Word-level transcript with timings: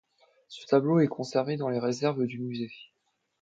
Le 0.59 0.65
tableau 0.65 0.99
est 0.99 1.07
conservé 1.07 1.57
dans 1.57 1.69
les 1.69 1.77
réserves 1.77 2.25
du 2.25 2.39
musée. 2.39 2.71